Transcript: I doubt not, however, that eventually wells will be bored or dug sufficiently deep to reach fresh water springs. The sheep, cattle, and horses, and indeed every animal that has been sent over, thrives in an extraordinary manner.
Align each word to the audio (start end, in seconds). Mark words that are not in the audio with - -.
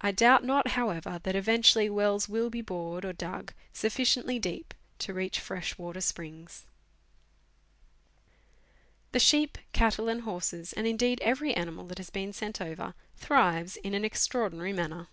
I 0.00 0.10
doubt 0.10 0.42
not, 0.42 0.68
however, 0.68 1.20
that 1.22 1.36
eventually 1.36 1.90
wells 1.90 2.30
will 2.30 2.48
be 2.48 2.62
bored 2.62 3.04
or 3.04 3.12
dug 3.12 3.52
sufficiently 3.74 4.38
deep 4.38 4.72
to 5.00 5.12
reach 5.12 5.38
fresh 5.38 5.76
water 5.76 6.00
springs. 6.00 6.64
The 9.12 9.18
sheep, 9.20 9.58
cattle, 9.74 10.08
and 10.08 10.22
horses, 10.22 10.72
and 10.72 10.86
indeed 10.86 11.20
every 11.20 11.52
animal 11.52 11.84
that 11.88 11.98
has 11.98 12.08
been 12.08 12.32
sent 12.32 12.58
over, 12.62 12.94
thrives 13.18 13.76
in 13.76 13.92
an 13.92 14.02
extraordinary 14.02 14.72
manner. 14.72 15.08